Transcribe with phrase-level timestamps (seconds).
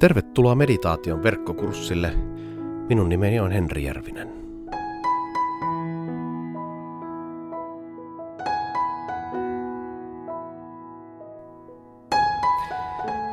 [0.00, 2.12] Tervetuloa meditaation verkkokurssille.
[2.88, 4.32] Minun nimeni on Henri Järvinen.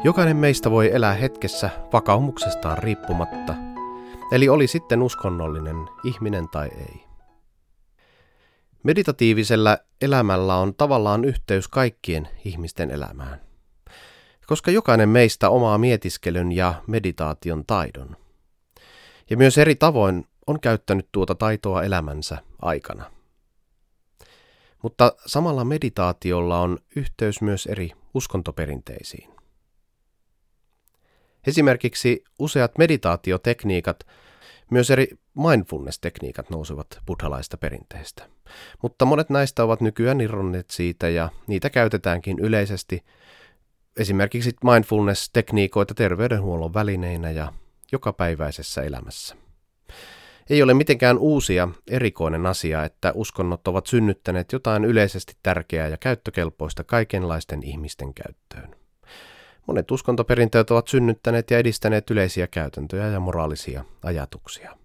[0.03, 3.55] Jokainen meistä voi elää hetkessä vakaumuksestaan riippumatta,
[4.31, 7.03] eli oli sitten uskonnollinen ihminen tai ei.
[8.83, 13.46] Meditatiivisella elämällä on tavallaan yhteys kaikkien ihmisten elämään
[14.47, 18.17] koska jokainen meistä omaa mietiskelyn ja meditaation taidon.
[19.29, 23.11] Ja myös eri tavoin on käyttänyt tuota taitoa elämänsä aikana.
[24.83, 29.29] Mutta samalla meditaatiolla on yhteys myös eri uskontoperinteisiin.
[31.47, 34.07] Esimerkiksi useat meditaatiotekniikat,
[34.71, 35.07] myös eri
[35.37, 38.29] mindfulness-tekniikat nousevat buddhalaista perinteestä.
[38.81, 43.03] Mutta monet näistä ovat nykyään irronneet siitä ja niitä käytetäänkin yleisesti
[43.97, 47.53] esimerkiksi mindfulness-tekniikoita terveydenhuollon välineinä ja
[47.91, 49.35] jokapäiväisessä elämässä.
[50.49, 56.83] Ei ole mitenkään uusia erikoinen asia, että uskonnot ovat synnyttäneet jotain yleisesti tärkeää ja käyttökelpoista
[56.83, 58.75] kaikenlaisten ihmisten käyttöön.
[59.67, 64.77] Monet uskontoperinteet ovat synnyttäneet ja edistäneet yleisiä käytäntöjä ja moraalisia ajatuksia.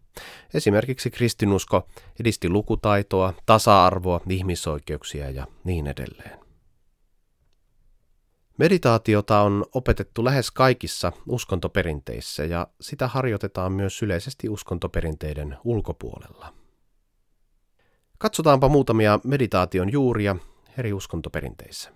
[0.55, 1.87] Esimerkiksi kristinusko
[2.21, 6.42] edisti lukutaitoa, tasa-arvoa, ihmisoikeuksia ja niin edelleen.
[8.59, 16.55] Meditaatiota on opetettu lähes kaikissa uskontoperinteissä ja sitä harjoitetaan myös yleisesti uskontoperinteiden ulkopuolella.
[18.19, 20.37] Katsotaanpa muutamia meditaation juuria
[20.79, 21.91] eri uskontoperinteissä.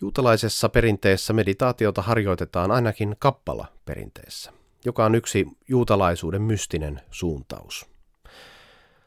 [0.00, 4.52] Juutalaisessa perinteessä meditaatiota harjoitetaan ainakin kappala perinteessä,
[4.84, 7.86] joka on yksi juutalaisuuden mystinen suuntaus.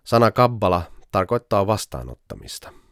[0.04, 0.82] Sana kabbala
[1.12, 2.72] tarkoittaa vastaanottamista–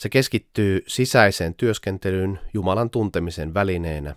[0.00, 4.16] se keskittyy sisäiseen työskentelyyn Jumalan tuntemisen välineenä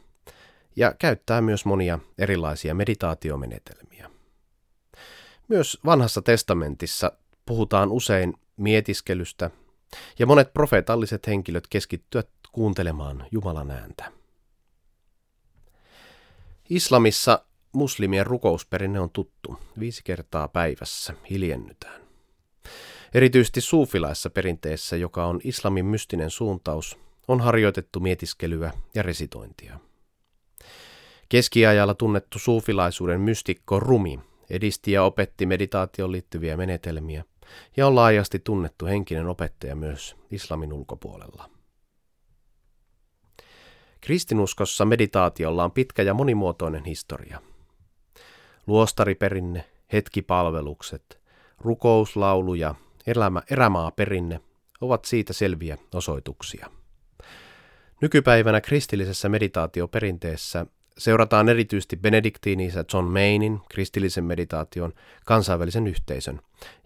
[0.75, 4.09] ja käyttää myös monia erilaisia meditaatiomenetelmiä.
[5.47, 7.11] Myös vanhassa testamentissa
[7.45, 9.51] puhutaan usein mietiskelystä
[10.19, 14.11] ja monet profeetalliset henkilöt keskittyvät kuuntelemaan Jumalan ääntä.
[16.69, 19.59] Islamissa muslimien rukousperinne on tuttu.
[19.79, 22.02] Viisi kertaa päivässä hiljennytään.
[23.13, 29.79] Erityisesti suufilaissa perinteessä, joka on islamin mystinen suuntaus, on harjoitettu mietiskelyä ja resitointia.
[31.29, 34.19] Keskiajalla tunnettu suufilaisuuden mystikko Rumi
[34.49, 37.23] edisti ja opetti meditaatioon liittyviä menetelmiä
[37.77, 41.49] ja on laajasti tunnettu henkinen opettaja myös islamin ulkopuolella.
[44.01, 47.41] Kristinuskossa meditaatiolla on pitkä ja monimuotoinen historia.
[48.67, 51.21] Luostariperinne, hetkipalvelukset,
[51.59, 52.75] rukouslaulu ja
[53.07, 54.39] elämä, erämaaperinne
[54.81, 56.69] ovat siitä selviä osoituksia.
[58.01, 60.65] Nykypäivänä kristillisessä meditaatioperinteessä
[60.97, 64.93] seurataan erityisesti benediktiinissä John Maynin kristillisen meditaation
[65.25, 66.39] kansainvälisen yhteisön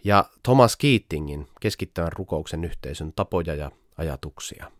[0.04, 4.70] ja Thomas Keatingin keskittävän rukouksen yhteisön tapoja ja ajatuksia.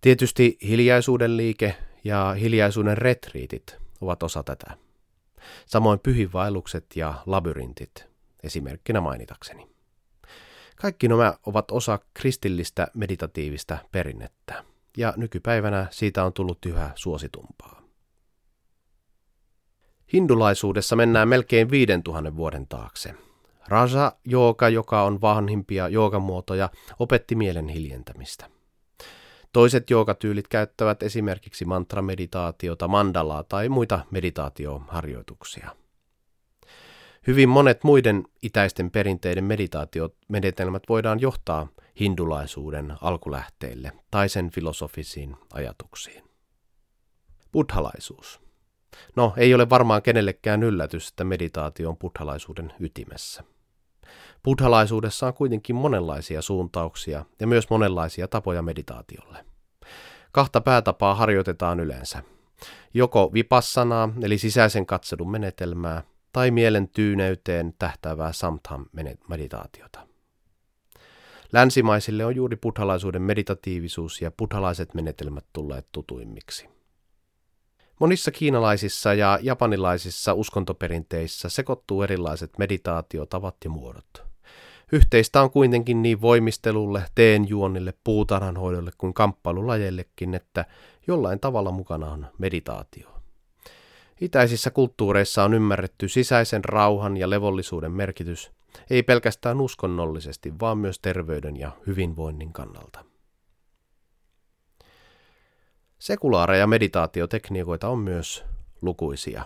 [0.00, 4.76] Tietysti hiljaisuuden liike ja hiljaisuuden retriitit ovat osa tätä.
[5.66, 8.15] Samoin pyhivaellukset ja labyrintit
[8.46, 9.68] esimerkkinä mainitakseni.
[10.76, 14.64] Kaikki nämä ovat osa kristillistä meditatiivista perinnettä,
[14.96, 17.82] ja nykypäivänä siitä on tullut yhä suositumpaa.
[20.12, 23.14] Hindulaisuudessa mennään melkein 5000 vuoden taakse.
[23.68, 28.50] Raja jooga, joka on vanhimpia joogamuotoja, opetti mielen hiljentämistä.
[29.52, 35.70] Toiset joogatyylit käyttävät esimerkiksi mantrameditaatiota, mandalaa tai muita meditaatioharjoituksia.
[37.26, 41.68] Hyvin monet muiden itäisten perinteiden meditaatiomenetelmät voidaan johtaa
[42.00, 46.22] hindulaisuuden alkulähteille tai sen filosofisiin ajatuksiin.
[47.52, 48.40] Buddhalaisuus.
[49.16, 53.44] No, ei ole varmaan kenellekään yllätys, että meditaatio on buddhalaisuuden ytimessä.
[54.44, 59.46] Buddhalaisuudessa on kuitenkin monenlaisia suuntauksia ja myös monenlaisia tapoja meditaatiolle.
[60.32, 62.22] Kahta päätapaa harjoitetaan yleensä.
[62.94, 66.02] Joko vipassanaa, eli sisäisen katselun menetelmää,
[66.36, 70.06] tai mielen tyyneyteen tähtäävää samtham-meditaatiota.
[71.52, 76.68] Länsimaisille on juuri buddhalaisuuden meditatiivisuus ja buddhalaiset menetelmät tulleet tutuimmiksi.
[78.00, 84.24] Monissa kiinalaisissa ja japanilaisissa uskontoperinteissä sekoittuu erilaiset meditaatiotavat ja muodot.
[84.92, 90.64] Yhteistä on kuitenkin niin voimistelulle, teenjuonnille, puutarhanhoidolle kuin kamppailulajeillekin, että
[91.06, 93.15] jollain tavalla mukana on meditaatio.
[94.20, 98.50] Itäisissä kulttuureissa on ymmärretty sisäisen rauhan ja levollisuuden merkitys,
[98.90, 103.04] ei pelkästään uskonnollisesti, vaan myös terveyden ja hyvinvoinnin kannalta.
[105.98, 108.44] Sekulaareja meditaatiotekniikoita on myös
[108.82, 109.44] lukuisia.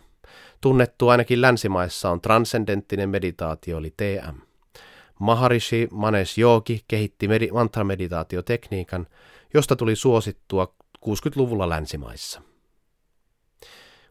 [0.61, 4.37] Tunnettu ainakin länsimaissa on transcendenttinen meditaatio eli TM.
[5.19, 9.06] Maharishi Manesh Yogi kehitti med- mantra-meditaatiotekniikan,
[9.55, 10.75] josta tuli suosittua
[11.06, 12.43] 60-luvulla länsimaissa.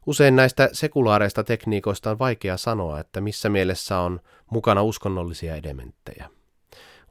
[0.05, 4.19] Usein näistä sekulaareista tekniikoista on vaikea sanoa, että missä mielessä on
[4.51, 6.29] mukana uskonnollisia elementtejä.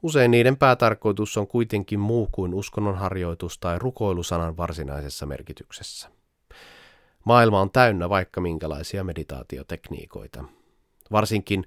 [0.03, 6.09] Usein niiden päätarkoitus on kuitenkin muu kuin uskonnonharjoitus tai rukoilusanan varsinaisessa merkityksessä.
[7.25, 10.43] Maailma on täynnä vaikka minkälaisia meditaatiotekniikoita.
[11.11, 11.65] Varsinkin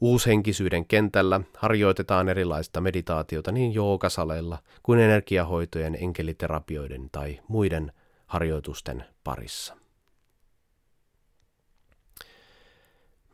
[0.00, 7.92] uushenkisyyden kentällä harjoitetaan erilaista meditaatiota niin joogasaleilla kuin energiahoitojen, enkeliterapioiden tai muiden
[8.26, 9.83] harjoitusten parissa.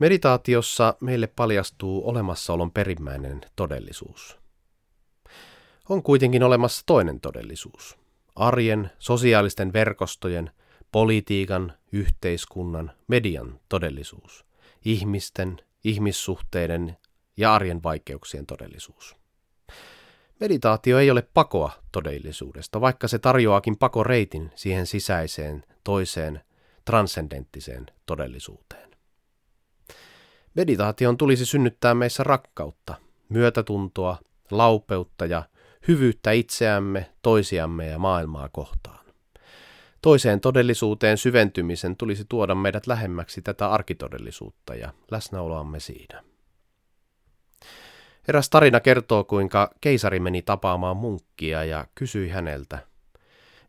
[0.00, 4.38] Meditaatiossa meille paljastuu olemassaolon perimmäinen todellisuus.
[5.88, 7.99] On kuitenkin olemassa toinen todellisuus.
[8.37, 10.50] Arjen, sosiaalisten verkostojen,
[10.93, 14.44] politiikan, yhteiskunnan, median todellisuus.
[14.85, 16.96] Ihmisten, ihmissuhteiden
[17.37, 19.17] ja arjen vaikeuksien todellisuus.
[20.41, 26.41] Meditaatio ei ole pakoa todellisuudesta, vaikka se tarjoaakin pakoreitin siihen sisäiseen, toiseen,
[26.85, 28.91] transcendenttiseen todellisuuteen.
[30.55, 32.94] Meditaation tulisi synnyttää meissä rakkautta,
[33.29, 34.19] myötätuntoa,
[34.50, 35.43] laupeutta ja
[35.88, 39.05] hyvyyttä itseämme, toisiamme ja maailmaa kohtaan.
[40.02, 46.23] Toiseen todellisuuteen syventymisen tulisi tuoda meidät lähemmäksi tätä arkitodellisuutta ja läsnäoloamme siinä.
[48.29, 52.79] Eräs tarina kertoo, kuinka keisari meni tapaamaan munkkia ja kysyi häneltä,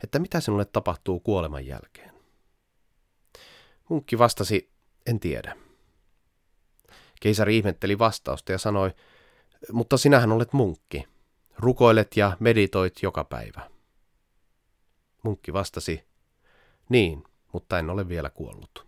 [0.04, 2.12] että mitä sinulle tapahtuu kuoleman jälkeen.
[3.90, 4.70] Munkki vastasi,
[5.06, 5.56] en tiedä.
[7.22, 8.92] Keisari ihmetteli vastausta ja sanoi,
[9.72, 11.08] mutta sinähän olet munkki.
[11.58, 13.70] Rukoilet ja meditoit joka päivä.
[15.24, 16.04] Munkki vastasi,
[16.90, 17.24] niin,
[17.54, 18.88] mutta en ole vielä kuollut.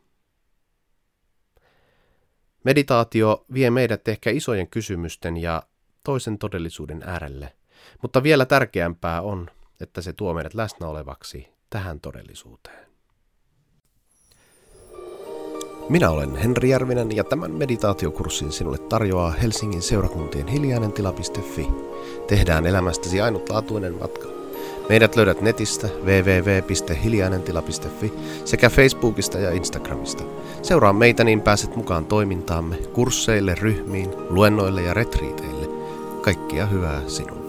[2.63, 5.63] Meditaatio vie meidät ehkä isojen kysymysten ja
[6.03, 7.55] toisen todellisuuden äärelle,
[8.01, 9.49] mutta vielä tärkeämpää on,
[9.81, 12.82] että se tuo meidät läsnä olevaksi tähän todellisuuteen.
[15.93, 21.67] Minä olen Henri Järvinen ja tämän meditaatiokurssin sinulle tarjoaa Helsingin seurakuntien hiljainen tila.fi.
[22.27, 24.27] Tehdään elämästäsi ainutlaatuinen matka.
[24.89, 28.13] Meidät löydät netistä www.hiljainentila.fi
[28.45, 30.23] sekä Facebookista ja Instagramista.
[30.61, 35.67] Seuraa meitä niin pääset mukaan toimintaamme, kursseille, ryhmiin, luennoille ja retriiteille.
[36.21, 37.42] Kaikkia hyvää sinulle.